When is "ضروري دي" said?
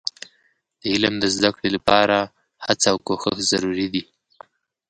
3.51-4.03